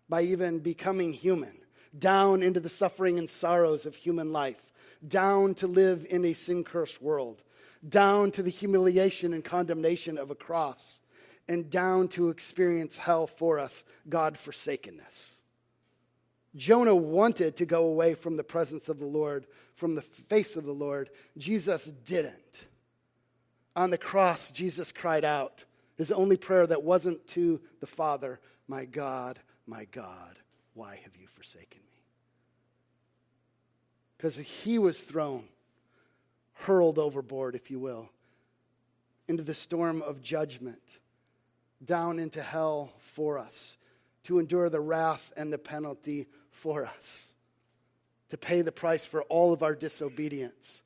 [0.08, 1.58] by even becoming human,
[2.00, 4.72] down into the suffering and sorrows of human life,
[5.06, 7.42] down to live in a sin cursed world,
[7.86, 11.02] down to the humiliation and condemnation of a cross
[11.48, 15.42] and down to experience hell for us, God forsakenness.
[16.56, 20.64] Jonah wanted to go away from the presence of the Lord, from the face of
[20.64, 21.10] the Lord.
[21.38, 22.68] Jesus didn't.
[23.76, 25.66] On the cross, Jesus cried out
[25.98, 30.40] his only prayer that wasn't to the Father, My God, my God,
[30.74, 32.02] why have you forsaken me?
[34.18, 35.46] Because he was thrown,
[36.54, 38.10] hurled overboard, if you will,
[39.28, 41.00] into the storm of judgment
[41.84, 43.78] down into hell for us,
[44.24, 47.34] to endure the wrath and the penalty for us,
[48.30, 50.84] to pay the price for all of our disobedience.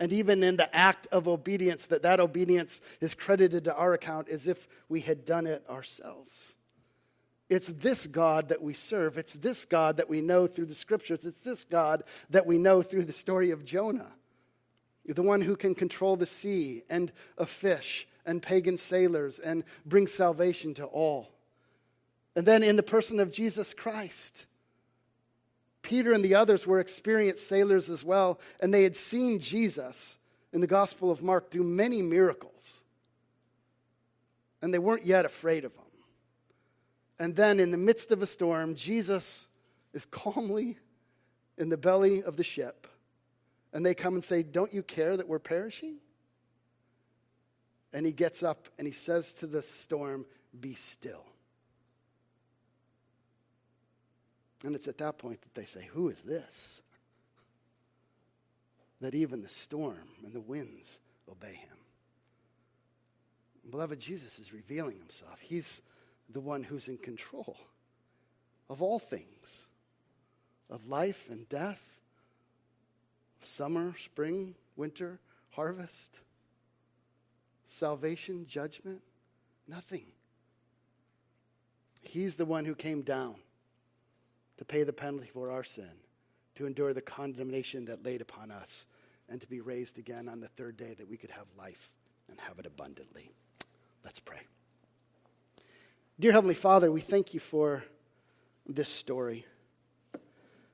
[0.00, 4.28] And even in the act of obedience, that that obedience is credited to our account
[4.28, 6.56] as if we had done it ourselves.
[7.48, 9.18] It's this God that we serve.
[9.18, 11.24] It's this God that we know through the scriptures.
[11.24, 14.12] It's this God that we know through the story of Jonah,
[15.06, 20.06] the one who can control the sea and a fish and pagan sailors and bring
[20.06, 21.30] salvation to all.
[22.36, 24.46] And then in the person of Jesus Christ,
[25.82, 30.18] Peter and the others were experienced sailors as well, and they had seen Jesus
[30.52, 32.82] in the Gospel of Mark do many miracles.
[34.62, 35.82] And they weren't yet afraid of him.
[37.18, 39.46] And then, in the midst of a storm, Jesus
[39.92, 40.78] is calmly
[41.58, 42.88] in the belly of the ship.
[43.72, 45.96] And they come and say, Don't you care that we're perishing?
[47.94, 50.26] And he gets up and he says to the storm,
[50.60, 51.24] Be still.
[54.64, 56.82] And it's at that point that they say, Who is this?
[59.00, 60.98] That even the storm and the winds
[61.30, 61.78] obey him.
[63.70, 65.38] Beloved, Jesus is revealing himself.
[65.40, 65.80] He's
[66.28, 67.56] the one who's in control
[68.68, 69.66] of all things,
[70.68, 72.00] of life and death,
[73.40, 75.20] summer, spring, winter,
[75.50, 76.20] harvest,
[77.66, 79.02] salvation, judgment?
[79.66, 80.06] Nothing.
[82.02, 83.36] He's the one who came down
[84.58, 85.90] to pay the penalty for our sin,
[86.56, 88.86] to endure the condemnation that laid upon us,
[89.28, 91.90] and to be raised again on the third day that we could have life
[92.28, 93.30] and have it abundantly.
[94.04, 94.40] Let's pray.
[96.20, 97.82] Dear Heavenly Father, we thank you for
[98.66, 99.46] this story.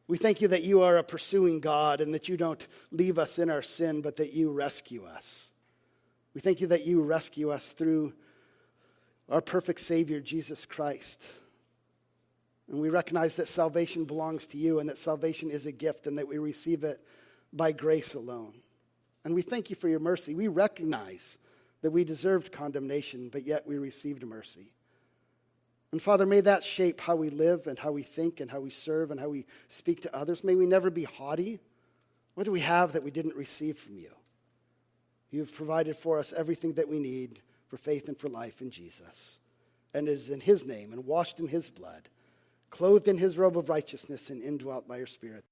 [0.09, 3.39] We thank you that you are a pursuing God and that you don't leave us
[3.39, 5.50] in our sin, but that you rescue us.
[6.35, 8.13] We thank you that you rescue us through
[9.29, 11.25] our perfect Savior, Jesus Christ.
[12.71, 16.19] And we recognize that salvation belongs to you and that salvation is a gift and
[16.19, 17.01] that we receive it
[17.53, 18.55] by grace alone.
[19.25, 20.35] And we thank you for your mercy.
[20.35, 21.39] We recognize
[21.83, 24.73] that we deserved condemnation, but yet we received mercy.
[25.93, 28.71] And Father, may that shape how we live and how we think and how we
[28.71, 30.45] serve and how we speak to others.
[30.45, 31.59] May we never be haughty.
[32.35, 34.11] What do we have that we didn't receive from you?
[35.31, 38.71] You have provided for us everything that we need for faith and for life in
[38.71, 39.39] Jesus.
[39.95, 42.09] And it is in his name and washed in his blood,
[42.71, 45.45] clothed in his robe of righteousness and indwelt by your Spirit.